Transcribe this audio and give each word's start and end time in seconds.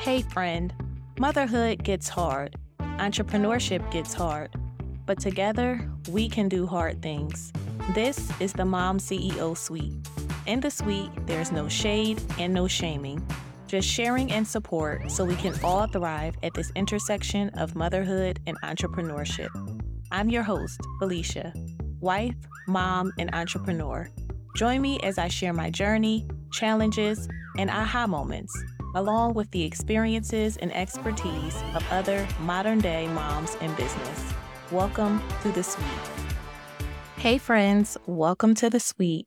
Hey, 0.00 0.22
friend, 0.22 0.72
motherhood 1.18 1.84
gets 1.84 2.08
hard, 2.08 2.56
entrepreneurship 2.80 3.92
gets 3.92 4.14
hard, 4.14 4.48
but 5.04 5.20
together 5.20 5.90
we 6.08 6.26
can 6.26 6.48
do 6.48 6.66
hard 6.66 7.02
things. 7.02 7.52
This 7.94 8.30
is 8.40 8.54
the 8.54 8.64
Mom 8.64 8.96
CEO 8.96 9.54
Suite. 9.54 9.92
In 10.46 10.60
the 10.60 10.70
suite, 10.70 11.10
there's 11.26 11.52
no 11.52 11.68
shade 11.68 12.18
and 12.38 12.54
no 12.54 12.66
shaming, 12.66 13.22
just 13.66 13.86
sharing 13.86 14.32
and 14.32 14.48
support 14.48 15.10
so 15.10 15.22
we 15.22 15.36
can 15.36 15.54
all 15.62 15.86
thrive 15.86 16.34
at 16.42 16.54
this 16.54 16.72
intersection 16.74 17.50
of 17.50 17.74
motherhood 17.74 18.40
and 18.46 18.58
entrepreneurship. 18.62 19.50
I'm 20.10 20.30
your 20.30 20.44
host, 20.44 20.80
Phylicia, 20.98 21.52
wife, 22.00 22.36
mom, 22.66 23.12
and 23.18 23.28
entrepreneur. 23.34 24.08
Join 24.56 24.80
me 24.80 24.98
as 25.00 25.18
I 25.18 25.28
share 25.28 25.52
my 25.52 25.68
journey, 25.68 26.26
challenges, 26.52 27.28
and 27.58 27.68
aha 27.68 28.06
moments 28.06 28.56
along 28.94 29.34
with 29.34 29.50
the 29.50 29.62
experiences 29.62 30.56
and 30.56 30.74
expertise 30.74 31.56
of 31.74 31.84
other 31.90 32.26
modern 32.40 32.78
day 32.78 33.06
moms 33.08 33.54
in 33.56 33.74
business. 33.74 34.32
Welcome 34.70 35.22
to 35.42 35.52
the 35.52 35.62
suite. 35.62 35.86
Hey, 37.16 37.38
friends, 37.38 37.96
welcome 38.06 38.54
to 38.54 38.70
the 38.70 38.80
suite. 38.80 39.26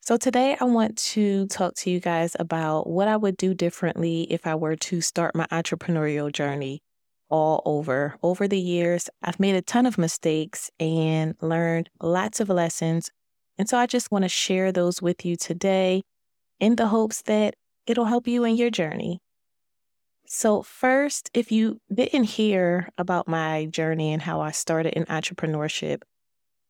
So, 0.00 0.16
today 0.16 0.56
I 0.60 0.64
want 0.64 0.98
to 0.98 1.46
talk 1.46 1.74
to 1.76 1.90
you 1.90 2.00
guys 2.00 2.34
about 2.40 2.88
what 2.88 3.06
I 3.06 3.16
would 3.16 3.36
do 3.36 3.54
differently 3.54 4.22
if 4.24 4.46
I 4.46 4.56
were 4.56 4.74
to 4.74 5.00
start 5.00 5.36
my 5.36 5.46
entrepreneurial 5.46 6.32
journey 6.32 6.80
all 7.30 7.62
over. 7.64 8.16
Over 8.22 8.48
the 8.48 8.58
years, 8.58 9.08
I've 9.22 9.38
made 9.38 9.54
a 9.54 9.62
ton 9.62 9.86
of 9.86 9.98
mistakes 9.98 10.70
and 10.80 11.36
learned 11.40 11.88
lots 12.00 12.40
of 12.40 12.48
lessons. 12.48 13.10
And 13.56 13.68
so, 13.68 13.78
I 13.78 13.86
just 13.86 14.10
want 14.10 14.24
to 14.24 14.28
share 14.28 14.72
those 14.72 15.00
with 15.00 15.24
you 15.24 15.36
today 15.36 16.02
in 16.58 16.74
the 16.74 16.88
hopes 16.88 17.22
that 17.22 17.54
it'll 17.86 18.06
help 18.06 18.26
you 18.26 18.44
in 18.44 18.56
your 18.56 18.70
journey. 18.70 19.20
So, 20.26 20.62
first, 20.62 21.30
if 21.34 21.52
you 21.52 21.80
didn't 21.92 22.24
hear 22.24 22.88
about 22.96 23.28
my 23.28 23.66
journey 23.66 24.12
and 24.12 24.22
how 24.22 24.40
I 24.40 24.50
started 24.52 24.94
in 24.94 25.04
entrepreneurship, 25.06 26.02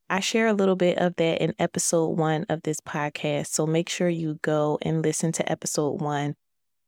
I 0.09 0.19
share 0.19 0.47
a 0.47 0.53
little 0.53 0.75
bit 0.75 0.97
of 0.97 1.15
that 1.15 1.41
in 1.41 1.53
episode 1.59 2.17
one 2.17 2.45
of 2.49 2.63
this 2.63 2.81
podcast. 2.81 3.47
So, 3.47 3.65
make 3.65 3.87
sure 3.87 4.09
you 4.09 4.39
go 4.41 4.79
and 4.81 5.01
listen 5.01 5.31
to 5.33 5.51
episode 5.51 6.01
one. 6.01 6.35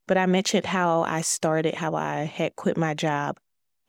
But 0.07 0.17
I 0.17 0.25
mentioned 0.25 0.65
how 0.65 1.03
I 1.03 1.21
started, 1.21 1.75
how 1.75 1.95
I 1.95 2.23
had 2.23 2.55
quit 2.55 2.77
my 2.77 2.93
job. 2.93 3.37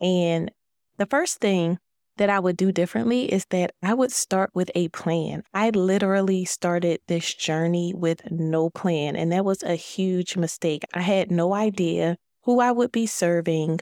And 0.00 0.50
the 0.96 1.06
first 1.06 1.40
thing 1.40 1.78
that 2.16 2.30
I 2.30 2.38
would 2.38 2.56
do 2.56 2.72
differently 2.72 3.32
is 3.32 3.46
that 3.50 3.72
I 3.82 3.94
would 3.94 4.12
start 4.12 4.50
with 4.54 4.70
a 4.74 4.88
plan. 4.88 5.42
I 5.52 5.70
literally 5.70 6.44
started 6.44 7.00
this 7.08 7.34
journey 7.34 7.92
with 7.94 8.30
no 8.30 8.70
plan, 8.70 9.16
and 9.16 9.32
that 9.32 9.44
was 9.44 9.62
a 9.62 9.74
huge 9.74 10.36
mistake. 10.36 10.84
I 10.94 11.02
had 11.02 11.30
no 11.30 11.54
idea 11.54 12.16
who 12.44 12.60
I 12.60 12.72
would 12.72 12.92
be 12.92 13.06
serving, 13.06 13.80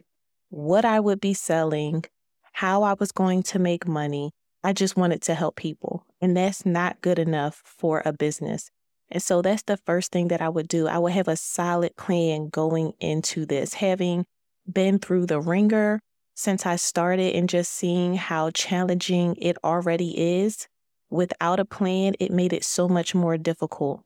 what 0.49 0.85
I 0.85 1.01
would 1.01 1.21
be 1.21 1.35
selling, 1.35 2.05
how 2.53 2.83
I 2.83 2.95
was 2.95 3.13
going 3.13 3.43
to 3.45 3.59
make 3.59 3.87
money. 3.87 4.33
I 4.63 4.73
just 4.73 4.97
wanted 4.97 5.23
to 5.23 5.35
help 5.35 5.57
people, 5.57 6.05
and 6.21 6.37
that's 6.37 6.65
not 6.65 7.03
good 7.03 7.19
enough 7.19 7.63
for 7.65 8.03
a 8.05 8.13
business. 8.13 8.71
And 9.11 9.23
so 9.23 9.43
that's 9.43 9.63
the 9.63 9.77
first 9.77 10.11
thing 10.11 10.29
that 10.29 10.41
I 10.41 10.49
would 10.49 10.69
do. 10.69 10.89
I 10.89 10.99
would 10.99 11.13
have 11.13 11.29
a 11.29 11.37
solid 11.37 11.97
plan 11.97 12.49
going 12.49 12.95
into 12.99 13.45
this, 13.45 13.75
having 13.75 14.25
been 14.71 14.99
through 14.99 15.27
the 15.27 15.41
wringer 15.41 16.01
since 16.35 16.67
I 16.67 16.77
started 16.77 17.35
and 17.35 17.49
just 17.49 17.73
seeing 17.73 18.17
how 18.17 18.51
challenging 18.51 19.37
it 19.41 19.57
already 19.65 20.43
is. 20.43 20.69
Without 21.11 21.61
a 21.61 21.65
plan, 21.65 22.15
it 22.19 22.33
made 22.33 22.53
it 22.53 22.65
so 22.65 22.89
much 22.89 23.15
more 23.15 23.39
difficult. 23.39 24.03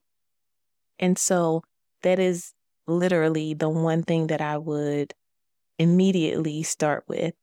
And 0.98 1.18
so 1.18 1.62
that 2.02 2.18
is 2.18 2.52
literally 2.86 3.54
the 3.54 3.68
one 3.68 4.02
thing 4.02 4.28
that 4.28 4.40
I 4.40 4.58
would 4.58 5.14
immediately 5.78 6.62
start 6.64 7.04
with 7.08 7.34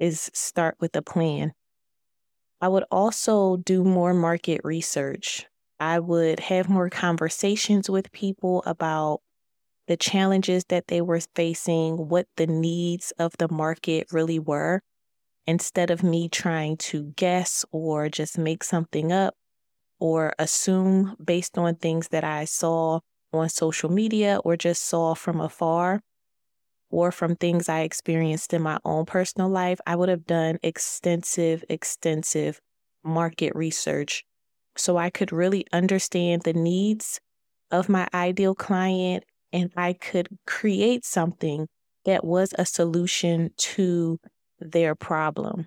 is 0.00 0.30
start 0.34 0.76
with 0.80 0.96
a 0.96 1.02
plan. 1.02 1.54
I 2.60 2.68
would 2.68 2.84
also 2.90 3.56
do 3.58 3.84
more 3.84 4.14
market 4.14 4.60
research. 4.64 5.46
I 5.78 5.98
would 5.98 6.40
have 6.40 6.68
more 6.68 6.90
conversations 6.90 7.88
with 7.88 8.12
people 8.12 8.62
about 8.66 9.20
the 9.86 9.96
challenges 9.96 10.64
that 10.68 10.88
they 10.88 11.00
were 11.00 11.20
facing, 11.34 12.08
what 12.08 12.26
the 12.36 12.46
needs 12.46 13.12
of 13.18 13.32
the 13.38 13.48
market 13.48 14.06
really 14.12 14.38
were, 14.38 14.80
instead 15.46 15.90
of 15.90 16.02
me 16.02 16.28
trying 16.28 16.76
to 16.76 17.12
guess 17.16 17.64
or 17.72 18.08
just 18.08 18.38
make 18.38 18.62
something 18.62 19.10
up 19.12 19.34
or 19.98 20.32
assume 20.38 21.16
based 21.22 21.58
on 21.58 21.74
things 21.76 22.08
that 22.08 22.24
I 22.24 22.44
saw 22.44 23.00
on 23.32 23.48
social 23.48 23.90
media 23.90 24.40
or 24.44 24.56
just 24.56 24.84
saw 24.84 25.14
from 25.14 25.40
afar 25.40 26.00
or 26.90 27.12
from 27.12 27.36
things 27.36 27.68
I 27.68 27.80
experienced 27.80 28.52
in 28.52 28.62
my 28.62 28.78
own 28.84 29.06
personal 29.06 29.48
life, 29.48 29.80
I 29.86 29.96
would 29.96 30.08
have 30.08 30.26
done 30.26 30.58
extensive, 30.62 31.64
extensive 31.68 32.60
market 33.04 33.54
research. 33.54 34.24
So 34.76 34.96
I 34.96 35.10
could 35.10 35.32
really 35.32 35.66
understand 35.72 36.42
the 36.42 36.52
needs 36.52 37.20
of 37.70 37.88
my 37.88 38.08
ideal 38.12 38.54
client 38.54 39.24
and 39.52 39.70
I 39.76 39.92
could 39.92 40.28
create 40.46 41.04
something 41.04 41.68
that 42.04 42.24
was 42.24 42.52
a 42.58 42.64
solution 42.64 43.50
to 43.56 44.18
their 44.58 44.94
problem. 44.94 45.66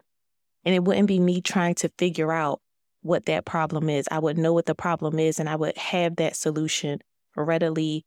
And 0.65 0.73
it 0.73 0.83
wouldn't 0.83 1.07
be 1.07 1.19
me 1.19 1.41
trying 1.41 1.75
to 1.75 1.89
figure 1.97 2.31
out 2.31 2.61
what 3.01 3.25
that 3.25 3.45
problem 3.45 3.89
is. 3.89 4.07
I 4.09 4.19
would 4.19 4.37
know 4.37 4.53
what 4.53 4.65
the 4.65 4.75
problem 4.75 5.19
is 5.19 5.39
and 5.39 5.49
I 5.49 5.55
would 5.55 5.77
have 5.77 6.15
that 6.15 6.35
solution 6.35 6.99
readily 7.35 8.05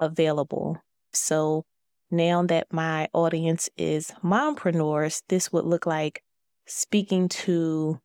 available. 0.00 0.82
So 1.12 1.64
now 2.10 2.42
that 2.44 2.72
my 2.72 3.08
audience 3.12 3.68
is 3.76 4.12
mompreneurs, 4.22 5.22
this 5.28 5.52
would 5.52 5.64
look 5.64 5.86
like 5.86 6.22
speaking 6.66 7.28
to 7.28 8.00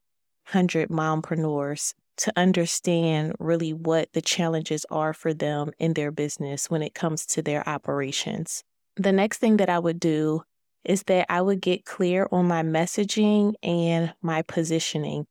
100 0.52 0.90
mompreneurs 0.90 1.94
to 2.19 2.34
understand 2.35 3.34
really 3.40 3.74
what 3.74 4.12
the 4.13 4.22
challenges 4.22 4.85
are 4.90 5.13
for 5.13 5.34
them 5.34 5.72
in 5.80 5.94
their 5.94 6.12
business 6.12 6.69
when 6.69 6.81
it 6.81 6.94
comes 6.94 7.25
to 7.28 7.41
their 7.41 7.68
operations. 7.68 8.63
The 8.96 9.12
next 9.12 9.38
thing 9.38 9.57
that 9.57 9.69
I 9.69 9.80
would 9.80 10.00
do 10.00 10.44
is 10.84 11.03
that 11.03 11.25
I 11.29 11.41
would 11.41 11.62
get 11.62 11.85
clear 11.85 12.28
on 12.31 12.47
my 12.47 12.63
messaging 12.63 13.53
and 13.63 14.13
my 14.22 14.41
positioning. 14.41 15.25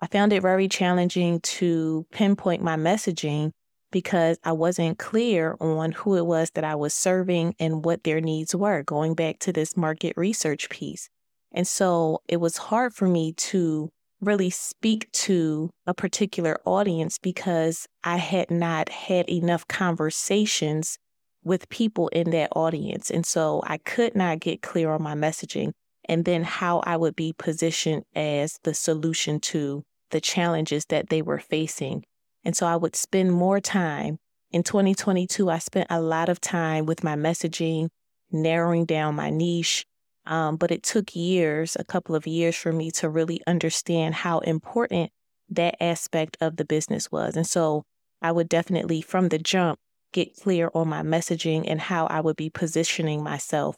I 0.00 0.06
found 0.06 0.32
it 0.32 0.42
very 0.42 0.68
challenging 0.68 1.40
to 1.40 2.06
pinpoint 2.12 2.62
my 2.62 2.76
messaging 2.76 3.52
because 3.90 4.38
I 4.44 4.52
wasn't 4.52 4.98
clear 4.98 5.56
on 5.60 5.92
who 5.92 6.16
it 6.16 6.26
was 6.26 6.50
that 6.50 6.64
I 6.64 6.74
was 6.74 6.92
serving 6.92 7.54
and 7.58 7.84
what 7.84 8.04
their 8.04 8.20
needs 8.20 8.54
were, 8.54 8.82
going 8.82 9.14
back 9.14 9.38
to 9.40 9.52
this 9.52 9.76
market 9.76 10.14
research 10.16 10.68
piece. 10.68 11.08
And 11.52 11.66
so 11.66 12.20
it 12.28 12.38
was 12.38 12.58
hard 12.58 12.92
for 12.92 13.08
me 13.08 13.32
to 13.32 13.90
really 14.20 14.50
speak 14.50 15.10
to 15.12 15.70
a 15.86 15.94
particular 15.94 16.58
audience 16.64 17.18
because 17.18 17.86
I 18.02 18.16
had 18.16 18.50
not 18.50 18.88
had 18.88 19.28
enough 19.28 19.68
conversations 19.68 20.98
with 21.44 21.68
people 21.68 22.08
in 22.08 22.30
that 22.30 22.50
audience. 22.56 23.10
And 23.10 23.24
so 23.24 23.62
I 23.66 23.78
could 23.78 24.16
not 24.16 24.40
get 24.40 24.62
clear 24.62 24.90
on 24.90 25.02
my 25.02 25.14
messaging 25.14 25.72
and 26.08 26.24
then 26.24 26.44
how 26.44 26.80
I 26.80 26.96
would 26.96 27.14
be 27.14 27.34
positioned 27.36 28.04
as 28.14 28.58
the 28.64 28.74
solution 28.74 29.40
to 29.40 29.82
the 30.10 30.20
challenges 30.20 30.86
that 30.86 31.08
they 31.08 31.22
were 31.22 31.38
facing. 31.38 32.04
And 32.44 32.56
so 32.56 32.66
I 32.66 32.76
would 32.76 32.96
spend 32.96 33.32
more 33.32 33.60
time. 33.60 34.18
In 34.50 34.62
2022, 34.62 35.50
I 35.50 35.58
spent 35.58 35.88
a 35.90 36.00
lot 36.00 36.28
of 36.28 36.40
time 36.40 36.86
with 36.86 37.02
my 37.02 37.16
messaging, 37.16 37.88
narrowing 38.30 38.84
down 38.84 39.16
my 39.16 39.30
niche, 39.30 39.84
um, 40.26 40.56
but 40.56 40.70
it 40.70 40.82
took 40.82 41.14
years, 41.14 41.76
a 41.78 41.84
couple 41.84 42.14
of 42.14 42.26
years 42.26 42.56
for 42.56 42.72
me 42.72 42.90
to 42.92 43.08
really 43.08 43.40
understand 43.46 44.14
how 44.14 44.40
important 44.40 45.10
that 45.50 45.76
aspect 45.80 46.36
of 46.40 46.56
the 46.56 46.64
business 46.64 47.10
was. 47.10 47.36
And 47.36 47.46
so 47.46 47.84
I 48.20 48.32
would 48.32 48.48
definitely, 48.48 49.00
from 49.00 49.28
the 49.28 49.38
jump, 49.38 49.78
get 50.12 50.36
clear 50.36 50.70
on 50.74 50.88
my 50.88 51.02
messaging 51.02 51.64
and 51.66 51.80
how 51.80 52.06
I 52.06 52.20
would 52.20 52.36
be 52.36 52.50
positioning 52.50 53.22
myself 53.22 53.76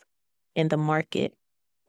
in 0.54 0.68
the 0.68 0.76
market. 0.76 1.34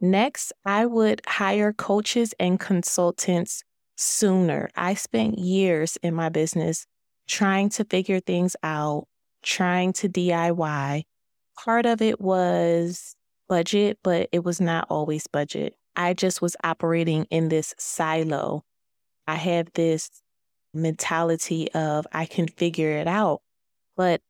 Next, 0.02 0.54
I 0.66 0.86
would 0.86 1.22
hire 1.28 1.74
coaches 1.74 2.34
and 2.40 2.60
consultants 2.60 3.64
sooner. 3.96 4.70
I 4.76 4.94
spent 4.94 5.38
years 5.38 5.98
in 6.02 6.14
my 6.16 6.30
business 6.30 6.86
trying 7.28 7.70
to 7.70 7.86
figure 7.86 8.20
things 8.20 8.56
out, 8.64 9.08
trying 9.44 9.94
to 9.94 10.10
DIY. 10.10 11.04
Part 11.64 11.86
of 11.86 12.02
it 12.02 12.20
was 12.20 13.16
budget, 13.50 14.00
but 14.04 14.30
it 14.32 14.46
was 14.46 14.62
not 14.62 14.88
always 14.90 15.28
budget. 15.28 15.76
I 15.96 16.14
just 16.14 16.42
was 16.42 16.56
operating 16.64 17.26
in 17.26 17.50
this 17.50 17.76
silo. 17.78 18.64
I 19.28 19.36
have 19.36 19.74
this 19.74 20.10
mentality 20.74 21.70
of 21.74 22.08
I 22.14 22.26
can 22.26 22.48
figure 22.48 22.92
it 22.92 23.08
out. 23.08 23.42
But 23.98 24.22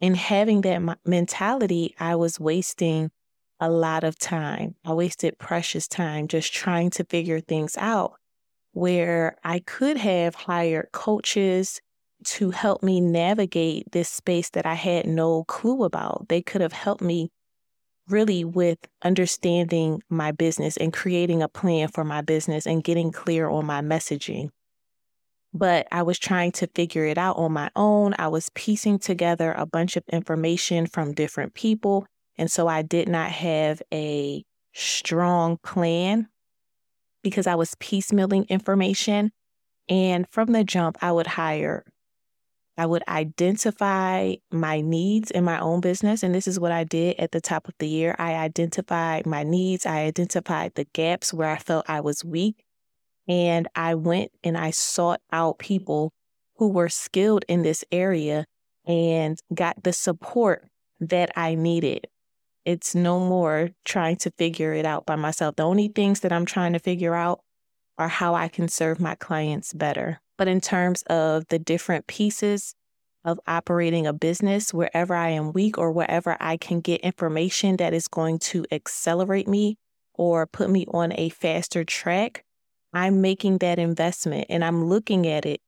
in 0.00 0.14
having 0.14 0.60
that 0.62 0.98
mentality, 1.06 1.94
I 1.98 2.16
was 2.16 2.38
wasting 2.38 3.10
a 3.60 3.70
lot 3.70 4.04
of 4.04 4.18
time. 4.18 4.74
I 4.84 4.92
wasted 4.92 5.38
precious 5.38 5.86
time 5.86 6.28
just 6.28 6.52
trying 6.52 6.90
to 6.90 7.04
figure 7.04 7.40
things 7.40 7.76
out 7.78 8.14
where 8.72 9.36
I 9.44 9.60
could 9.60 9.96
have 9.96 10.34
hired 10.34 10.88
coaches 10.92 11.80
to 12.22 12.50
help 12.50 12.82
me 12.82 13.00
navigate 13.00 13.92
this 13.92 14.08
space 14.08 14.50
that 14.50 14.66
I 14.66 14.74
had 14.74 15.06
no 15.06 15.44
clue 15.44 15.84
about. 15.84 16.26
They 16.28 16.42
could 16.42 16.60
have 16.60 16.72
helped 16.72 17.02
me 17.02 17.30
really 18.10 18.44
with 18.44 18.78
understanding 19.02 20.02
my 20.08 20.32
business 20.32 20.76
and 20.76 20.92
creating 20.92 21.42
a 21.42 21.48
plan 21.48 21.88
for 21.88 22.04
my 22.04 22.20
business 22.20 22.66
and 22.66 22.84
getting 22.84 23.12
clear 23.12 23.48
on 23.48 23.66
my 23.66 23.80
messaging. 23.80 24.50
But 25.52 25.88
I 25.90 26.02
was 26.02 26.18
trying 26.18 26.52
to 26.52 26.68
figure 26.68 27.04
it 27.04 27.18
out 27.18 27.36
on 27.36 27.52
my 27.52 27.70
own. 27.74 28.14
I 28.18 28.28
was 28.28 28.50
piecing 28.54 29.00
together 29.00 29.52
a 29.52 29.66
bunch 29.66 29.96
of 29.96 30.04
information 30.08 30.86
from 30.86 31.12
different 31.12 31.54
people. 31.54 32.06
And 32.36 32.50
so 32.50 32.68
I 32.68 32.82
did 32.82 33.08
not 33.08 33.30
have 33.30 33.82
a 33.92 34.44
strong 34.72 35.58
plan 35.58 36.28
because 37.22 37.46
I 37.46 37.56
was 37.56 37.74
piecemealing 37.76 38.48
information. 38.48 39.32
And 39.88 40.26
from 40.30 40.52
the 40.52 40.62
jump, 40.62 40.98
I 41.02 41.10
would 41.10 41.26
hire 41.26 41.84
I 42.80 42.86
would 42.86 43.02
identify 43.08 44.36
my 44.50 44.80
needs 44.80 45.30
in 45.30 45.44
my 45.44 45.60
own 45.60 45.82
business. 45.82 46.22
And 46.22 46.34
this 46.34 46.48
is 46.48 46.58
what 46.58 46.72
I 46.72 46.84
did 46.84 47.20
at 47.20 47.30
the 47.30 47.40
top 47.42 47.68
of 47.68 47.74
the 47.78 47.86
year. 47.86 48.16
I 48.18 48.36
identified 48.36 49.26
my 49.26 49.42
needs, 49.42 49.84
I 49.84 50.04
identified 50.04 50.76
the 50.76 50.86
gaps 50.94 51.30
where 51.34 51.50
I 51.50 51.58
felt 51.58 51.90
I 51.90 52.00
was 52.00 52.24
weak. 52.24 52.64
And 53.28 53.68
I 53.76 53.96
went 53.96 54.30
and 54.42 54.56
I 54.56 54.70
sought 54.70 55.20
out 55.30 55.58
people 55.58 56.14
who 56.56 56.68
were 56.68 56.88
skilled 56.88 57.44
in 57.48 57.60
this 57.64 57.84
area 57.92 58.46
and 58.86 59.38
got 59.52 59.82
the 59.82 59.92
support 59.92 60.66
that 61.00 61.30
I 61.36 61.56
needed. 61.56 62.06
It's 62.64 62.94
no 62.94 63.20
more 63.20 63.72
trying 63.84 64.16
to 64.16 64.30
figure 64.38 64.72
it 64.72 64.86
out 64.86 65.04
by 65.04 65.16
myself. 65.16 65.56
The 65.56 65.64
only 65.64 65.88
things 65.88 66.20
that 66.20 66.32
I'm 66.32 66.46
trying 66.46 66.72
to 66.72 66.78
figure 66.78 67.14
out 67.14 67.40
are 67.98 68.08
how 68.08 68.34
I 68.34 68.48
can 68.48 68.68
serve 68.68 69.00
my 69.00 69.16
clients 69.16 69.74
better. 69.74 70.22
But 70.40 70.48
in 70.48 70.62
terms 70.62 71.02
of 71.02 71.46
the 71.48 71.58
different 71.58 72.06
pieces 72.06 72.74
of 73.26 73.38
operating 73.46 74.06
a 74.06 74.14
business, 74.14 74.72
wherever 74.72 75.14
I 75.14 75.28
am 75.28 75.52
weak 75.52 75.76
or 75.76 75.92
wherever 75.92 76.34
I 76.40 76.56
can 76.56 76.80
get 76.80 77.02
information 77.02 77.76
that 77.76 77.92
is 77.92 78.08
going 78.08 78.38
to 78.38 78.64
accelerate 78.72 79.46
me 79.46 79.76
or 80.14 80.46
put 80.46 80.70
me 80.70 80.86
on 80.94 81.12
a 81.12 81.28
faster 81.28 81.84
track, 81.84 82.42
I'm 82.94 83.20
making 83.20 83.58
that 83.58 83.78
investment 83.78 84.46
and 84.48 84.64
I'm 84.64 84.86
looking 84.86 85.26
at 85.26 85.44
it 85.44 85.60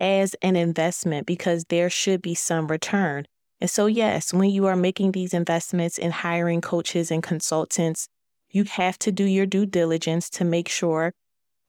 as 0.00 0.34
an 0.40 0.56
investment 0.56 1.26
because 1.26 1.66
there 1.68 1.90
should 1.90 2.22
be 2.22 2.34
some 2.34 2.68
return. 2.68 3.26
And 3.60 3.68
so, 3.68 3.84
yes, 3.84 4.32
when 4.32 4.48
you 4.48 4.64
are 4.68 4.74
making 4.74 5.12
these 5.12 5.34
investments 5.34 5.98
in 5.98 6.12
hiring 6.12 6.62
coaches 6.62 7.10
and 7.10 7.22
consultants, 7.22 8.08
you 8.48 8.64
have 8.64 8.98
to 9.00 9.12
do 9.12 9.24
your 9.24 9.44
due 9.44 9.66
diligence 9.66 10.30
to 10.30 10.46
make 10.46 10.70
sure 10.70 11.12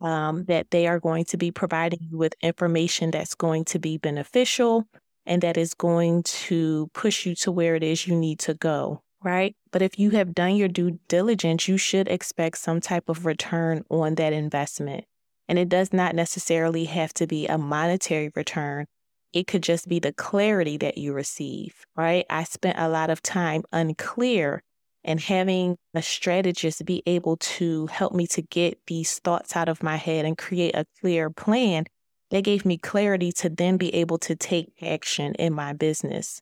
um, 0.01 0.45
that 0.45 0.71
they 0.71 0.87
are 0.87 0.99
going 0.99 1.25
to 1.25 1.37
be 1.37 1.51
providing 1.51 1.99
you 2.01 2.17
with 2.17 2.33
information 2.41 3.11
that's 3.11 3.35
going 3.35 3.65
to 3.65 3.79
be 3.79 3.97
beneficial 3.97 4.87
and 5.25 5.41
that 5.41 5.57
is 5.57 5.73
going 5.73 6.23
to 6.23 6.89
push 6.93 7.25
you 7.25 7.35
to 7.35 7.51
where 7.51 7.75
it 7.75 7.83
is 7.83 8.07
you 8.07 8.15
need 8.15 8.39
to 8.39 8.53
go, 8.53 9.01
right? 9.21 9.55
But 9.71 9.81
if 9.81 9.99
you 9.99 10.11
have 10.11 10.33
done 10.33 10.55
your 10.55 10.67
due 10.67 10.99
diligence, 11.07 11.67
you 11.67 11.77
should 11.77 12.07
expect 12.07 12.57
some 12.57 12.81
type 12.81 13.09
of 13.09 13.25
return 13.25 13.83
on 13.89 14.15
that 14.15 14.33
investment. 14.33 15.05
And 15.47 15.59
it 15.59 15.69
does 15.69 15.91
not 15.91 16.15
necessarily 16.15 16.85
have 16.85 17.13
to 17.15 17.27
be 17.27 17.47
a 17.47 17.57
monetary 17.57 18.31
return. 18.35 18.85
It 19.33 19.47
could 19.47 19.61
just 19.61 19.87
be 19.87 19.99
the 19.99 20.13
clarity 20.13 20.77
that 20.77 20.97
you 20.97 21.13
receive, 21.13 21.85
right? 21.95 22.25
I 22.29 22.43
spent 22.43 22.79
a 22.79 22.89
lot 22.89 23.09
of 23.09 23.21
time 23.21 23.63
unclear 23.71 24.63
and 25.03 25.19
having 25.19 25.77
a 25.93 26.01
strategist 26.01 26.85
be 26.85 27.01
able 27.05 27.37
to 27.37 27.87
help 27.87 28.13
me 28.13 28.27
to 28.27 28.41
get 28.41 28.79
these 28.87 29.19
thoughts 29.19 29.55
out 29.55 29.69
of 29.69 29.83
my 29.83 29.95
head 29.95 30.25
and 30.25 30.37
create 30.37 30.75
a 30.75 30.85
clear 30.99 31.29
plan, 31.29 31.85
that 32.31 32.43
gave 32.43 32.65
me 32.65 32.77
clarity 32.77 33.31
to 33.31 33.49
then 33.49 33.77
be 33.77 33.93
able 33.95 34.17
to 34.19 34.35
take 34.35 34.71
action 34.81 35.33
in 35.35 35.53
my 35.53 35.73
business. 35.73 36.41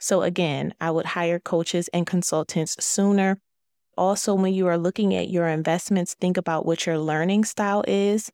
So, 0.00 0.22
again, 0.22 0.74
I 0.80 0.90
would 0.90 1.06
hire 1.06 1.38
coaches 1.38 1.88
and 1.94 2.06
consultants 2.06 2.76
sooner. 2.84 3.38
Also, 3.96 4.34
when 4.34 4.52
you 4.52 4.66
are 4.66 4.76
looking 4.76 5.14
at 5.14 5.30
your 5.30 5.48
investments, 5.48 6.14
think 6.20 6.36
about 6.36 6.66
what 6.66 6.84
your 6.84 6.98
learning 6.98 7.44
style 7.44 7.84
is. 7.86 8.30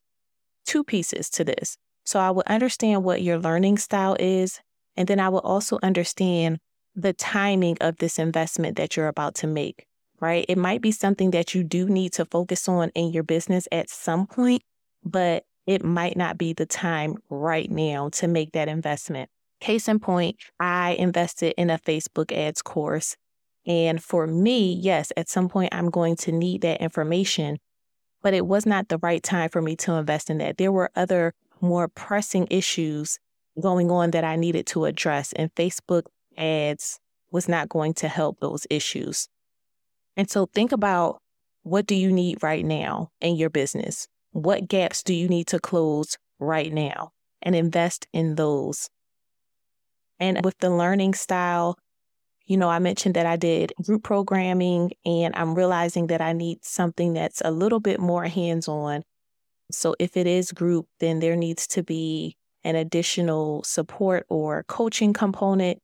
Two 0.66 0.82
pieces 0.82 1.30
to 1.30 1.44
this. 1.44 1.76
So, 2.04 2.18
I 2.18 2.30
would 2.30 2.46
understand 2.46 3.04
what 3.04 3.22
your 3.22 3.38
learning 3.38 3.78
style 3.78 4.16
is, 4.18 4.60
and 4.96 5.06
then 5.06 5.20
I 5.20 5.28
will 5.28 5.40
also 5.40 5.78
understand 5.82 6.58
the 6.94 7.12
timing 7.12 7.76
of 7.81 7.96
this 7.98 8.19
investment 8.19 8.76
that 8.76 8.96
you're 8.96 9.08
about 9.08 9.34
to 9.37 9.46
make, 9.46 9.87
right? 10.20 10.44
It 10.48 10.58
might 10.58 10.81
be 10.81 10.92
something 10.92 11.31
that 11.31 11.54
you 11.54 11.64
do 11.64 11.88
need 11.88 12.12
to 12.14 12.25
focus 12.25 12.69
on 12.69 12.90
in 12.90 13.12
your 13.12 13.22
business 13.22 13.69
at 13.70 13.88
some 13.88 14.26
point, 14.26 14.62
but 15.04 15.44
it 15.66 15.84
might 15.84 16.16
not 16.16 16.37
be 16.37 16.52
the 16.52 16.66
time 16.66 17.16
right 17.28 17.70
now 17.70 18.08
to 18.10 18.26
make 18.26 18.52
that 18.52 18.69
investment. 18.69 19.31
Case 19.60 19.88
in 19.88 20.00
point, 20.00 20.37
I 20.58 20.92
invested 20.92 21.54
in 21.56 21.70
a 21.70 21.78
Facebook 21.78 22.32
ads 22.32 22.62
course. 22.62 23.16
And 23.66 24.02
for 24.02 24.26
me, 24.26 24.72
yes, 24.72 25.12
at 25.16 25.28
some 25.28 25.48
point 25.48 25.75
I'm 25.75 25.90
going 25.90 26.16
to 26.16 26.32
need 26.32 26.62
that 26.62 26.81
information, 26.81 27.58
but 28.22 28.34
it 28.34 28.46
was 28.46 28.64
not 28.64 28.88
the 28.88 28.98
right 28.98 29.22
time 29.22 29.50
for 29.50 29.60
me 29.60 29.76
to 29.76 29.92
invest 29.92 30.31
in 30.31 30.38
that. 30.38 30.56
There 30.56 30.72
were 30.72 30.90
other 30.96 31.34
more 31.60 31.88
pressing 31.88 32.46
issues 32.50 33.19
going 33.60 33.90
on 33.90 34.12
that 34.12 34.25
I 34.25 34.37
needed 34.37 34.66
to 34.69 34.87
address, 34.87 35.32
and 35.34 35.54
Facebook 35.54 36.04
ads 36.40 36.98
was 37.31 37.48
not 37.48 37.69
going 37.69 37.94
to 37.94 38.08
help 38.08 38.40
those 38.40 38.66
issues. 38.70 39.28
And 40.16 40.28
so 40.28 40.46
think 40.46 40.72
about 40.72 41.20
what 41.62 41.87
do 41.87 41.94
you 41.94 42.10
need 42.10 42.42
right 42.42 42.64
now 42.64 43.10
in 43.20 43.37
your 43.37 43.50
business? 43.50 44.08
What 44.32 44.69
gaps 44.69 45.02
do 45.02 45.14
you 45.14 45.28
need 45.28 45.46
to 45.48 45.58
close 45.58 46.16
right 46.38 46.72
now 46.72 47.12
and 47.42 47.54
invest 47.54 48.06
in 48.12 48.34
those? 48.34 48.88
And 50.19 50.44
with 50.44 50.58
the 50.58 50.70
learning 50.70 51.14
style, 51.14 51.78
you 52.46 52.56
know, 52.56 52.69
I 52.69 52.78
mentioned 52.81 53.14
that 53.14 53.26
I 53.26 53.37
did 53.37 53.72
group 53.82 54.02
programming 54.02 54.92
and 55.04 55.34
I'm 55.37 55.54
realizing 55.54 56.08
that 56.08 56.20
I 56.20 56.32
need 56.32 56.64
something 56.64 57.12
that's 57.12 57.40
a 57.44 57.50
little 57.50 57.81
bit 57.81 58.00
more 58.00 58.25
hands 58.25 58.66
on. 58.66 59.02
So 59.70 59.94
if 59.98 60.16
it 60.16 60.26
is 60.26 60.50
group, 60.50 60.87
then 60.98 61.20
there 61.20 61.37
needs 61.37 61.66
to 61.69 61.82
be 61.82 62.37
an 62.64 62.76
additional 62.76 63.62
support 63.62 64.26
or 64.28 64.64
coaching 64.64 65.12
component 65.12 65.78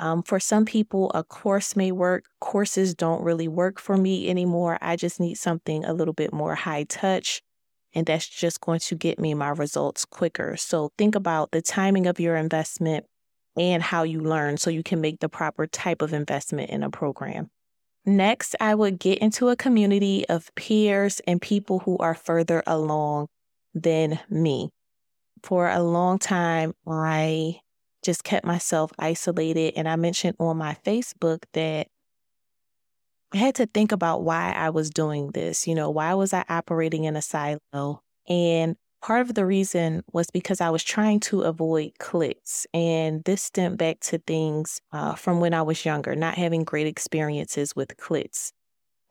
um, 0.00 0.22
for 0.22 0.40
some 0.40 0.64
people, 0.64 1.10
a 1.14 1.22
course 1.22 1.76
may 1.76 1.92
work. 1.92 2.24
Courses 2.40 2.94
don't 2.94 3.22
really 3.22 3.48
work 3.48 3.78
for 3.78 3.96
me 3.96 4.30
anymore. 4.30 4.78
I 4.80 4.96
just 4.96 5.20
need 5.20 5.34
something 5.34 5.84
a 5.84 5.92
little 5.92 6.14
bit 6.14 6.32
more 6.32 6.54
high 6.54 6.84
touch, 6.84 7.42
and 7.94 8.06
that's 8.06 8.26
just 8.26 8.60
going 8.62 8.80
to 8.80 8.94
get 8.94 9.18
me 9.18 9.34
my 9.34 9.50
results 9.50 10.06
quicker. 10.06 10.56
So 10.56 10.90
think 10.96 11.14
about 11.14 11.50
the 11.50 11.60
timing 11.60 12.06
of 12.06 12.18
your 12.18 12.36
investment 12.36 13.04
and 13.56 13.82
how 13.82 14.02
you 14.02 14.20
learn 14.20 14.56
so 14.56 14.70
you 14.70 14.82
can 14.82 15.02
make 15.02 15.20
the 15.20 15.28
proper 15.28 15.66
type 15.66 16.00
of 16.00 16.14
investment 16.14 16.70
in 16.70 16.82
a 16.82 16.90
program. 16.90 17.50
Next, 18.06 18.56
I 18.58 18.74
would 18.74 18.98
get 18.98 19.18
into 19.18 19.50
a 19.50 19.56
community 19.56 20.26
of 20.28 20.50
peers 20.54 21.20
and 21.26 21.42
people 21.42 21.80
who 21.80 21.98
are 21.98 22.14
further 22.14 22.62
along 22.66 23.28
than 23.74 24.18
me. 24.30 24.70
For 25.42 25.68
a 25.68 25.82
long 25.82 26.18
time, 26.18 26.72
I 26.86 27.60
just 28.02 28.24
kept 28.24 28.46
myself 28.46 28.92
isolated. 28.98 29.74
And 29.76 29.88
I 29.88 29.96
mentioned 29.96 30.36
on 30.38 30.56
my 30.56 30.76
Facebook 30.84 31.44
that 31.52 31.88
I 33.32 33.36
had 33.36 33.54
to 33.56 33.66
think 33.66 33.92
about 33.92 34.22
why 34.22 34.52
I 34.52 34.70
was 34.70 34.90
doing 34.90 35.30
this. 35.30 35.66
You 35.66 35.74
know, 35.74 35.90
why 35.90 36.14
was 36.14 36.32
I 36.32 36.44
operating 36.48 37.04
in 37.04 37.16
a 37.16 37.22
silo? 37.22 38.02
And 38.28 38.76
part 39.00 39.22
of 39.22 39.34
the 39.34 39.46
reason 39.46 40.02
was 40.12 40.30
because 40.30 40.60
I 40.60 40.70
was 40.70 40.82
trying 40.82 41.20
to 41.20 41.42
avoid 41.42 41.92
cliques. 41.98 42.66
And 42.74 43.22
this 43.24 43.42
stemmed 43.42 43.78
back 43.78 44.00
to 44.00 44.18
things 44.18 44.80
uh, 44.92 45.14
from 45.14 45.40
when 45.40 45.54
I 45.54 45.62
was 45.62 45.84
younger, 45.84 46.14
not 46.14 46.34
having 46.34 46.64
great 46.64 46.86
experiences 46.86 47.74
with 47.76 47.96
cliques. 47.96 48.52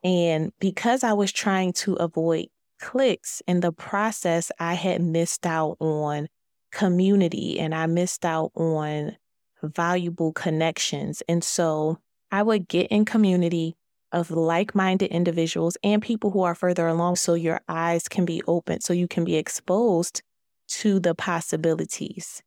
And 0.04 0.52
because 0.60 1.04
I 1.04 1.14
was 1.14 1.32
trying 1.32 1.74
to 1.74 1.96
avoid 1.96 2.48
cliques 2.80 3.42
in 3.48 3.60
the 3.60 3.72
process, 3.72 4.52
I 4.60 4.76
had 4.76 5.02
missed 5.02 5.46
out 5.46 5.78
on 5.80 6.30
community 6.72 7.60
and 7.60 7.74
I 7.74 7.86
missed 7.86 8.26
out 8.26 8.52
on 8.56 9.18
valuable 9.64 10.32
connections. 10.34 11.22
And 11.28 11.44
so 11.44 12.00
I 12.32 12.44
would 12.44 12.68
get 12.68 12.88
in 12.88 13.06
community 13.06 13.76
of 14.12 14.32
like 14.32 14.74
minded 14.74 15.12
individuals 15.12 15.78
and 15.84 16.02
people 16.02 16.32
who 16.32 16.42
are 16.42 16.56
further 16.56 16.88
along 16.88 17.16
so 17.16 17.34
your 17.34 17.62
eyes 17.68 18.08
can 18.08 18.26
be 18.26 18.42
open, 18.48 18.82
so 18.82 18.94
you 18.94 19.08
can 19.08 19.24
be 19.24 19.36
exposed 19.36 20.22
to 20.68 21.00
the 21.00 21.16
possibilities. 21.16 22.42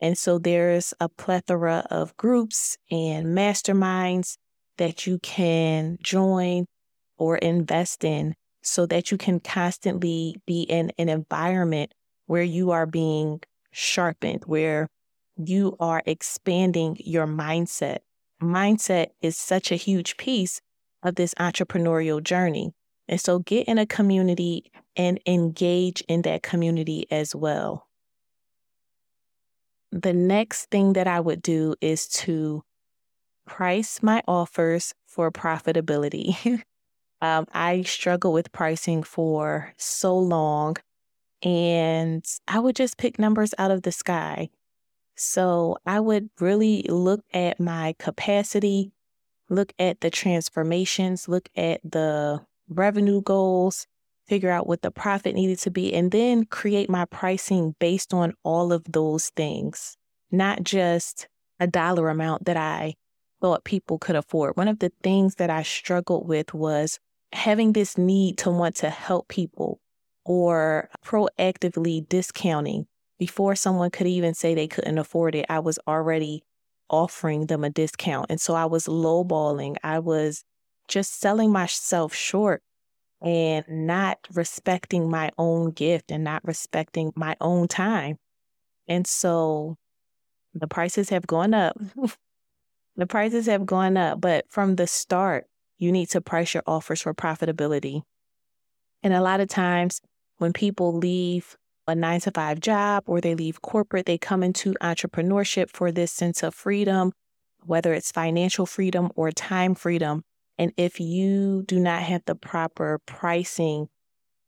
And 0.00 0.16
so 0.16 0.38
there's 0.38 0.94
a 1.00 1.08
plethora 1.08 1.86
of 1.90 2.16
groups 2.16 2.76
and 2.90 3.26
masterminds 3.28 4.36
that 4.78 5.06
you 5.06 5.18
can 5.18 5.98
join 6.02 6.66
or 7.18 7.36
invest 7.38 8.04
in 8.04 8.34
so 8.62 8.86
that 8.86 9.10
you 9.10 9.18
can 9.18 9.38
constantly 9.38 10.36
be 10.46 10.62
in 10.62 10.92
an 10.98 11.08
environment 11.08 11.92
where 12.26 12.42
you 12.42 12.70
are 12.70 12.86
being 12.86 13.40
sharpened, 13.72 14.44
where 14.46 14.88
you 15.36 15.76
are 15.80 16.02
expanding 16.06 16.96
your 17.00 17.26
mindset. 17.26 17.98
Mindset 18.40 19.08
is 19.20 19.36
such 19.36 19.72
a 19.72 19.76
huge 19.76 20.16
piece 20.16 20.60
of 21.02 21.16
this 21.16 21.34
entrepreneurial 21.34 22.22
journey. 22.22 22.72
And 23.08 23.20
so 23.20 23.40
get 23.40 23.66
in 23.68 23.78
a 23.78 23.86
community 23.86 24.70
and 24.96 25.20
engage 25.26 26.02
in 26.08 26.22
that 26.22 26.42
community 26.42 27.06
as 27.10 27.34
well. 27.34 27.88
The 29.90 30.12
next 30.12 30.70
thing 30.70 30.94
that 30.94 31.06
I 31.06 31.20
would 31.20 31.42
do 31.42 31.74
is 31.80 32.08
to 32.08 32.62
price 33.46 34.02
my 34.02 34.22
offers 34.26 34.94
for 35.06 35.30
profitability. 35.30 36.62
um, 37.20 37.46
I 37.52 37.82
struggled 37.82 38.34
with 38.34 38.52
pricing 38.52 39.02
for 39.02 39.72
so 39.76 40.16
long, 40.16 40.76
and 41.42 42.24
I 42.46 42.60
would 42.60 42.76
just 42.76 42.98
pick 42.98 43.18
numbers 43.18 43.54
out 43.58 43.70
of 43.70 43.82
the 43.82 43.92
sky. 43.92 44.50
So 45.16 45.76
I 45.86 46.00
would 46.00 46.30
really 46.40 46.82
look 46.88 47.22
at 47.34 47.60
my 47.60 47.94
capacity, 47.98 48.92
look 49.48 49.72
at 49.78 50.00
the 50.00 50.10
transformations, 50.10 51.28
look 51.28 51.48
at 51.56 51.80
the 51.84 52.40
revenue 52.68 53.20
goals, 53.20 53.86
figure 54.26 54.50
out 54.50 54.66
what 54.66 54.82
the 54.82 54.90
profit 54.90 55.34
needed 55.34 55.58
to 55.60 55.70
be, 55.70 55.92
and 55.92 56.10
then 56.10 56.44
create 56.46 56.88
my 56.88 57.04
pricing 57.04 57.74
based 57.78 58.14
on 58.14 58.34
all 58.44 58.72
of 58.72 58.84
those 58.88 59.30
things, 59.30 59.96
not 60.30 60.62
just 60.62 61.28
a 61.60 61.66
dollar 61.66 62.08
amount 62.08 62.46
that 62.46 62.56
I 62.56 62.94
thought 63.40 63.64
people 63.64 63.98
could 63.98 64.16
afford. 64.16 64.56
One 64.56 64.68
of 64.68 64.78
the 64.78 64.92
things 65.02 65.34
that 65.34 65.50
I 65.50 65.62
struggled 65.62 66.26
with 66.26 66.54
was 66.54 66.98
having 67.32 67.72
this 67.72 67.98
need 67.98 68.38
to 68.38 68.50
want 68.50 68.76
to 68.76 68.90
help 68.90 69.28
people 69.28 69.80
or 70.24 70.88
proactively 71.04 72.08
discounting 72.08 72.86
before 73.18 73.54
someone 73.54 73.90
could 73.90 74.06
even 74.06 74.34
say 74.34 74.54
they 74.54 74.68
couldn't 74.68 74.98
afford 74.98 75.34
it. 75.34 75.46
I 75.48 75.60
was 75.60 75.78
already 75.86 76.42
offering 76.90 77.46
them 77.46 77.64
a 77.64 77.70
discount. 77.70 78.26
And 78.30 78.40
so 78.40 78.54
I 78.54 78.66
was 78.66 78.86
lowballing. 78.86 79.76
I 79.82 79.98
was 79.98 80.44
just 80.88 81.20
selling 81.20 81.50
myself 81.50 82.14
short 82.14 82.62
and 83.20 83.64
not 83.68 84.18
respecting 84.34 85.08
my 85.08 85.30
own 85.38 85.70
gift 85.70 86.10
and 86.10 86.24
not 86.24 86.44
respecting 86.44 87.12
my 87.14 87.36
own 87.40 87.68
time. 87.68 88.16
And 88.88 89.06
so 89.06 89.76
the 90.54 90.66
prices 90.66 91.08
have 91.10 91.26
gone 91.26 91.54
up. 91.54 91.78
the 92.96 93.06
prices 93.06 93.46
have 93.46 93.64
gone 93.64 93.96
up, 93.96 94.20
but 94.20 94.44
from 94.48 94.76
the 94.76 94.86
start, 94.86 95.46
you 95.78 95.92
need 95.92 96.10
to 96.10 96.20
price 96.20 96.54
your 96.54 96.62
offers 96.66 97.02
for 97.02 97.14
profitability. 97.14 98.02
And 99.02 99.14
a 99.14 99.20
lot 99.20 99.40
of 99.40 99.48
times 99.48 100.00
when 100.42 100.52
people 100.52 100.92
leave 100.92 101.56
a 101.86 101.94
nine 101.94 102.20
to 102.20 102.32
five 102.32 102.58
job 102.58 103.04
or 103.06 103.20
they 103.20 103.36
leave 103.36 103.62
corporate, 103.62 104.06
they 104.06 104.18
come 104.18 104.42
into 104.42 104.74
entrepreneurship 104.82 105.70
for 105.70 105.92
this 105.92 106.10
sense 106.10 106.42
of 106.42 106.52
freedom, 106.52 107.12
whether 107.64 107.94
it's 107.94 108.10
financial 108.10 108.66
freedom 108.66 109.10
or 109.14 109.30
time 109.30 109.76
freedom. 109.76 110.24
And 110.58 110.72
if 110.76 110.98
you 110.98 111.62
do 111.62 111.78
not 111.78 112.02
have 112.02 112.22
the 112.26 112.34
proper 112.34 112.98
pricing, 113.06 113.88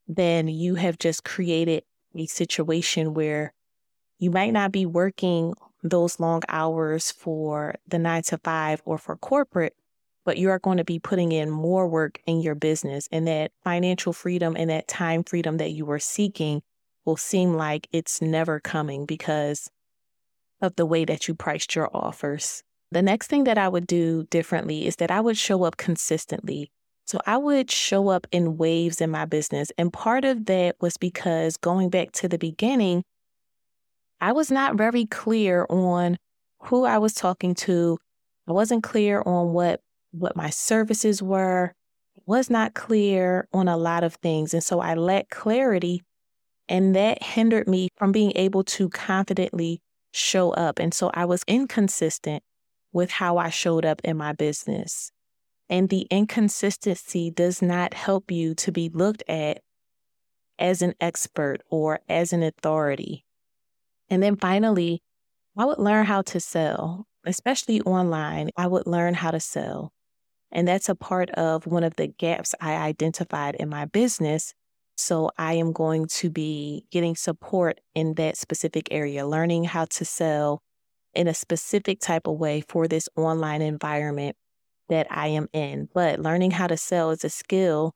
then 0.08 0.48
you 0.48 0.74
have 0.74 0.98
just 0.98 1.22
created 1.22 1.84
a 2.16 2.26
situation 2.26 3.14
where 3.14 3.54
you 4.18 4.32
might 4.32 4.52
not 4.52 4.72
be 4.72 4.86
working 4.86 5.54
those 5.84 6.18
long 6.18 6.42
hours 6.48 7.12
for 7.12 7.76
the 7.86 8.00
nine 8.00 8.22
to 8.24 8.38
five 8.38 8.82
or 8.84 8.98
for 8.98 9.16
corporate, 9.16 9.74
but 10.24 10.38
you 10.38 10.50
are 10.50 10.58
going 10.58 10.78
to 10.78 10.84
be 10.84 10.98
putting 10.98 11.32
in 11.32 11.50
more 11.50 11.86
work 11.86 12.20
in 12.26 12.40
your 12.40 12.54
business. 12.54 13.08
And 13.12 13.26
that 13.26 13.52
financial 13.62 14.12
freedom 14.12 14.56
and 14.56 14.70
that 14.70 14.88
time 14.88 15.22
freedom 15.22 15.58
that 15.58 15.72
you 15.72 15.84
were 15.84 15.98
seeking 15.98 16.62
will 17.04 17.16
seem 17.16 17.54
like 17.54 17.88
it's 17.92 18.22
never 18.22 18.60
coming 18.60 19.04
because 19.06 19.70
of 20.60 20.76
the 20.76 20.86
way 20.86 21.04
that 21.04 21.28
you 21.28 21.34
priced 21.34 21.74
your 21.74 21.90
offers. 21.94 22.62
The 22.90 23.02
next 23.02 23.26
thing 23.26 23.44
that 23.44 23.58
I 23.58 23.68
would 23.68 23.86
do 23.86 24.24
differently 24.30 24.86
is 24.86 24.96
that 24.96 25.10
I 25.10 25.20
would 25.20 25.36
show 25.36 25.64
up 25.64 25.76
consistently. 25.76 26.70
So 27.06 27.20
I 27.26 27.36
would 27.36 27.70
show 27.70 28.08
up 28.08 28.26
in 28.32 28.56
waves 28.56 29.00
in 29.00 29.10
my 29.10 29.26
business. 29.26 29.70
And 29.76 29.92
part 29.92 30.24
of 30.24 30.46
that 30.46 30.76
was 30.80 30.96
because 30.96 31.58
going 31.58 31.90
back 31.90 32.12
to 32.12 32.28
the 32.28 32.38
beginning, 32.38 33.04
I 34.20 34.32
was 34.32 34.50
not 34.50 34.76
very 34.76 35.04
clear 35.04 35.66
on 35.68 36.16
who 36.60 36.84
I 36.84 36.96
was 36.96 37.12
talking 37.12 37.54
to. 37.56 37.98
I 38.48 38.52
wasn't 38.52 38.82
clear 38.82 39.22
on 39.26 39.52
what 39.52 39.80
what 40.18 40.36
my 40.36 40.50
services 40.50 41.22
were. 41.22 41.72
Was 42.26 42.48
not 42.48 42.72
clear 42.72 43.48
on 43.52 43.68
a 43.68 43.76
lot 43.76 44.02
of 44.02 44.14
things. 44.14 44.54
And 44.54 44.64
so 44.64 44.80
I 44.80 44.94
lacked 44.94 45.30
clarity 45.30 46.00
and 46.68 46.96
that 46.96 47.22
hindered 47.22 47.68
me 47.68 47.88
from 47.96 48.12
being 48.12 48.32
able 48.34 48.64
to 48.64 48.88
confidently 48.88 49.80
show 50.12 50.52
up. 50.52 50.78
And 50.78 50.94
so 50.94 51.10
I 51.12 51.24
was 51.24 51.42
inconsistent 51.46 52.42
with 52.92 53.10
how 53.10 53.36
I 53.36 53.50
showed 53.50 53.84
up 53.84 54.00
in 54.04 54.16
my 54.16 54.32
business. 54.32 55.10
And 55.68 55.88
the 55.88 56.06
inconsistency 56.10 57.30
does 57.30 57.60
not 57.60 57.94
help 57.94 58.30
you 58.30 58.54
to 58.56 58.72
be 58.72 58.88
looked 58.88 59.24
at 59.28 59.60
as 60.58 60.82
an 60.82 60.94
expert 61.00 61.62
or 61.68 62.00
as 62.08 62.32
an 62.32 62.42
authority. 62.42 63.24
And 64.08 64.22
then 64.22 64.36
finally, 64.36 65.02
I 65.56 65.64
would 65.64 65.78
learn 65.78 66.06
how 66.06 66.22
to 66.22 66.40
sell, 66.40 67.06
especially 67.24 67.80
online. 67.82 68.50
I 68.56 68.66
would 68.66 68.86
learn 68.86 69.14
how 69.14 69.30
to 69.32 69.40
sell. 69.40 69.93
And 70.54 70.66
that's 70.66 70.88
a 70.88 70.94
part 70.94 71.30
of 71.30 71.66
one 71.66 71.84
of 71.84 71.96
the 71.96 72.06
gaps 72.06 72.54
I 72.60 72.74
identified 72.74 73.56
in 73.56 73.68
my 73.68 73.84
business 73.84 74.54
so 74.96 75.30
I 75.36 75.54
am 75.54 75.72
going 75.72 76.06
to 76.06 76.30
be 76.30 76.86
getting 76.90 77.16
support 77.16 77.80
in 77.94 78.14
that 78.14 78.36
specific 78.36 78.88
area, 78.90 79.26
learning 79.26 79.64
how 79.64 79.86
to 79.86 80.04
sell 80.04 80.62
in 81.14 81.26
a 81.26 81.34
specific 81.34 82.00
type 82.00 82.26
of 82.26 82.38
way 82.38 82.62
for 82.68 82.86
this 82.86 83.08
online 83.16 83.62
environment 83.62 84.36
that 84.88 85.06
I 85.10 85.28
am 85.28 85.48
in. 85.52 85.88
But 85.92 86.20
learning 86.20 86.52
how 86.52 86.66
to 86.66 86.76
sell 86.76 87.10
is 87.10 87.24
a 87.24 87.28
skill 87.28 87.92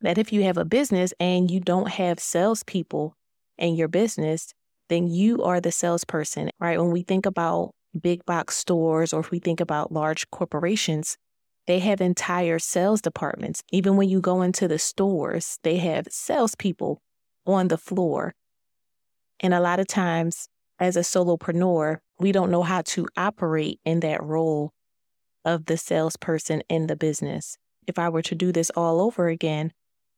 that 0.00 0.18
if 0.18 0.32
you 0.32 0.44
have 0.44 0.56
a 0.56 0.64
business 0.64 1.12
and 1.20 1.50
you 1.50 1.60
don't 1.60 1.90
have 1.90 2.20
salespeople 2.20 3.14
in 3.58 3.74
your 3.74 3.88
business, 3.88 4.54
then 4.88 5.08
you 5.08 5.42
are 5.42 5.60
the 5.60 5.72
salesperson, 5.72 6.50
right? 6.60 6.78
When 6.78 6.90
we 6.90 7.02
think 7.02 7.26
about 7.26 7.72
big 8.00 8.24
box 8.24 8.56
stores 8.56 9.12
or 9.12 9.20
if 9.20 9.30
we 9.30 9.40
think 9.40 9.60
about 9.60 9.92
large 9.92 10.30
corporations, 10.30 11.18
they 11.68 11.80
have 11.80 12.00
entire 12.00 12.58
sales 12.58 13.02
departments. 13.02 13.62
Even 13.70 13.98
when 13.98 14.08
you 14.08 14.22
go 14.22 14.40
into 14.40 14.66
the 14.66 14.78
stores, 14.78 15.58
they 15.64 15.76
have 15.76 16.08
salespeople 16.10 17.02
on 17.46 17.68
the 17.68 17.76
floor. 17.76 18.34
And 19.40 19.52
a 19.52 19.60
lot 19.60 19.78
of 19.78 19.86
times, 19.86 20.48
as 20.80 20.96
a 20.96 21.00
solopreneur, 21.00 21.98
we 22.18 22.32
don't 22.32 22.50
know 22.50 22.62
how 22.62 22.80
to 22.82 23.06
operate 23.18 23.80
in 23.84 24.00
that 24.00 24.22
role 24.22 24.72
of 25.44 25.66
the 25.66 25.76
salesperson 25.76 26.62
in 26.70 26.86
the 26.86 26.96
business. 26.96 27.58
If 27.86 27.98
I 27.98 28.08
were 28.08 28.22
to 28.22 28.34
do 28.34 28.50
this 28.50 28.70
all 28.70 29.02
over 29.02 29.28
again, 29.28 29.72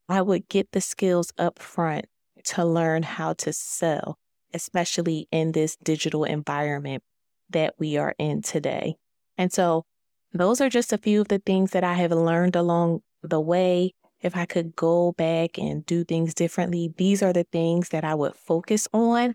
I 0.08 0.22
would 0.22 0.48
get 0.48 0.70
the 0.70 0.80
skills 0.80 1.32
up 1.36 1.58
front 1.58 2.06
to 2.44 2.64
learn 2.64 3.02
how 3.02 3.32
to 3.32 3.52
sell, 3.52 4.18
especially 4.54 5.26
in 5.32 5.50
this 5.50 5.74
digital 5.82 6.22
environment 6.22 7.02
that 7.50 7.74
we 7.76 7.96
are 7.96 8.14
in 8.20 8.40
today. 8.40 8.94
And 9.36 9.52
so 9.52 9.84
those 10.32 10.60
are 10.60 10.68
just 10.68 10.92
a 10.92 10.98
few 10.98 11.20
of 11.20 11.28
the 11.28 11.38
things 11.38 11.72
that 11.72 11.84
I 11.84 11.94
have 11.94 12.12
learned 12.12 12.56
along 12.56 13.02
the 13.22 13.40
way. 13.40 13.92
If 14.20 14.36
I 14.36 14.44
could 14.44 14.76
go 14.76 15.12
back 15.12 15.58
and 15.58 15.84
do 15.86 16.04
things 16.04 16.34
differently, 16.34 16.92
these 16.96 17.22
are 17.22 17.32
the 17.32 17.44
things 17.44 17.88
that 17.88 18.04
I 18.04 18.14
would 18.14 18.36
focus 18.36 18.86
on. 18.92 19.34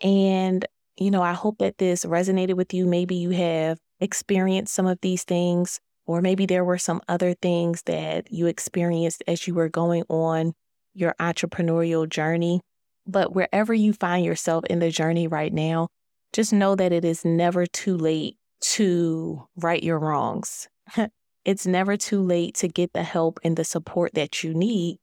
And, 0.00 0.64
you 0.96 1.10
know, 1.10 1.22
I 1.22 1.32
hope 1.32 1.58
that 1.58 1.78
this 1.78 2.04
resonated 2.04 2.54
with 2.54 2.72
you. 2.72 2.86
Maybe 2.86 3.16
you 3.16 3.30
have 3.30 3.78
experienced 4.00 4.74
some 4.74 4.86
of 4.86 4.98
these 5.02 5.24
things, 5.24 5.80
or 6.06 6.20
maybe 6.20 6.46
there 6.46 6.64
were 6.64 6.78
some 6.78 7.00
other 7.08 7.34
things 7.34 7.82
that 7.82 8.30
you 8.30 8.46
experienced 8.46 9.22
as 9.26 9.46
you 9.46 9.54
were 9.54 9.68
going 9.68 10.04
on 10.08 10.52
your 10.94 11.14
entrepreneurial 11.20 12.08
journey. 12.08 12.60
But 13.06 13.34
wherever 13.34 13.74
you 13.74 13.92
find 13.92 14.24
yourself 14.24 14.64
in 14.66 14.78
the 14.78 14.90
journey 14.90 15.26
right 15.26 15.52
now, 15.52 15.88
just 16.32 16.52
know 16.52 16.74
that 16.76 16.92
it 16.92 17.04
is 17.04 17.24
never 17.24 17.66
too 17.66 17.96
late 17.96 18.36
to 18.72 19.46
right 19.56 19.82
your 19.82 19.98
wrongs. 19.98 20.68
it's 21.44 21.66
never 21.66 21.96
too 21.96 22.22
late 22.22 22.54
to 22.56 22.68
get 22.68 22.92
the 22.92 23.02
help 23.02 23.38
and 23.44 23.56
the 23.56 23.64
support 23.64 24.14
that 24.14 24.42
you 24.42 24.54
need. 24.54 24.98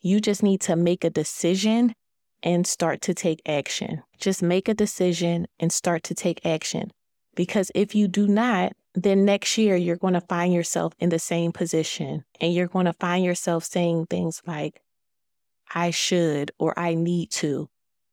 You 0.00 0.20
just 0.20 0.42
need 0.42 0.60
to 0.62 0.76
make 0.76 1.02
a 1.02 1.10
decision 1.10 1.94
and 2.42 2.66
start 2.66 3.00
to 3.02 3.14
take 3.14 3.40
action. 3.46 4.02
Just 4.18 4.42
make 4.42 4.68
a 4.68 4.74
decision 4.74 5.46
and 5.58 5.72
start 5.72 6.02
to 6.04 6.14
take 6.14 6.44
action. 6.44 6.90
Because 7.34 7.72
if 7.74 7.94
you 7.94 8.06
do 8.06 8.28
not, 8.28 8.74
then 8.94 9.24
next 9.24 9.58
year 9.58 9.74
you're 9.74 9.96
going 9.96 10.14
to 10.14 10.20
find 10.20 10.54
yourself 10.54 10.92
in 11.00 11.08
the 11.08 11.18
same 11.18 11.50
position 11.50 12.24
and 12.40 12.54
you're 12.54 12.68
going 12.68 12.86
to 12.86 12.92
find 12.92 13.24
yourself 13.24 13.64
saying 13.64 14.06
things 14.06 14.40
like, 14.46 14.80
I 15.74 15.90
should 15.90 16.52
or 16.58 16.78
I 16.78 16.94
need 16.94 17.30
to, 17.32 17.68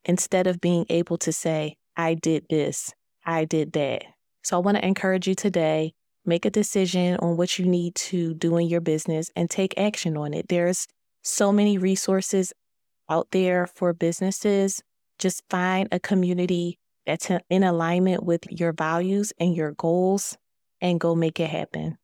instead 0.05 0.47
of 0.47 0.61
being 0.61 0.85
able 0.89 1.17
to 1.19 1.31
say, 1.31 1.75
I 1.95 2.15
did 2.15 2.45
this, 2.49 2.93
I 3.23 3.45
did 3.45 3.73
that. 3.73 4.05
So 4.43 4.57
I 4.57 4.59
want 4.59 4.77
to 4.77 4.85
encourage 4.85 5.27
you 5.27 5.35
today 5.35 5.93
make 6.25 6.45
a 6.45 6.49
decision 6.49 7.17
on 7.17 7.37
what 7.37 7.57
you 7.57 7.65
need 7.65 7.95
to 7.95 8.33
do 8.33 8.57
in 8.57 8.67
your 8.67 8.81
business 8.81 9.31
and 9.35 9.49
take 9.49 9.73
action 9.77 10.17
on 10.17 10.33
it. 10.33 10.47
There's 10.49 10.87
so 11.23 11.51
many 11.51 11.77
resources 11.77 12.53
out 13.09 13.27
there 13.31 13.67
for 13.67 13.93
businesses. 13.93 14.83
Just 15.19 15.43
find 15.49 15.87
a 15.91 15.99
community 15.99 16.77
that's 17.05 17.29
in 17.49 17.63
alignment 17.63 18.23
with 18.23 18.45
your 18.51 18.73
values 18.73 19.33
and 19.39 19.55
your 19.55 19.71
goals 19.71 20.37
and 20.79 20.99
go 20.99 21.15
make 21.15 21.39
it 21.39 21.49
happen. 21.49 21.97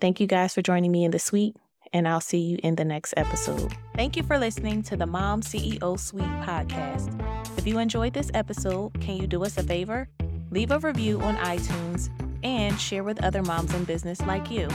Thank 0.00 0.20
you 0.20 0.26
guys 0.26 0.54
for 0.54 0.62
joining 0.62 0.90
me 0.90 1.04
in 1.04 1.10
the 1.10 1.18
suite, 1.18 1.56
and 1.92 2.08
I'll 2.08 2.20
see 2.20 2.38
you 2.38 2.58
in 2.62 2.76
the 2.76 2.84
next 2.84 3.14
episode. 3.16 3.72
Thank 3.94 4.16
you 4.16 4.22
for 4.22 4.38
listening 4.38 4.82
to 4.84 4.96
the 4.96 5.06
Mom 5.06 5.40
CEO 5.40 5.98
Suite 5.98 6.24
podcast. 6.42 7.08
If 7.56 7.66
you 7.66 7.78
enjoyed 7.78 8.12
this 8.12 8.30
episode, 8.34 9.00
can 9.00 9.16
you 9.16 9.26
do 9.26 9.44
us 9.44 9.56
a 9.56 9.62
favor? 9.62 10.08
Leave 10.54 10.70
a 10.70 10.78
review 10.78 11.20
on 11.20 11.36
iTunes, 11.38 12.08
and 12.44 12.78
share 12.78 13.02
with 13.02 13.22
other 13.24 13.42
moms 13.42 13.74
in 13.74 13.82
business 13.84 14.20
like 14.22 14.50
you. 14.50 14.68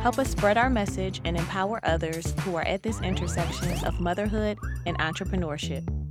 Help 0.00 0.18
us 0.18 0.30
spread 0.30 0.58
our 0.58 0.68
message 0.68 1.20
and 1.24 1.36
empower 1.36 1.78
others 1.84 2.34
who 2.40 2.56
are 2.56 2.66
at 2.66 2.82
this 2.82 3.00
intersection 3.02 3.72
of 3.84 4.00
motherhood 4.00 4.58
and 4.84 4.98
entrepreneurship. 4.98 6.01